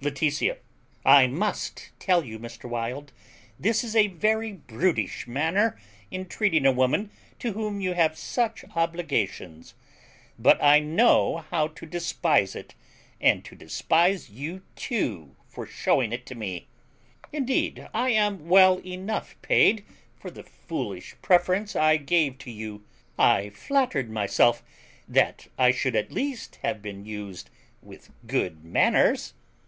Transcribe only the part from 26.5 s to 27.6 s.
have been used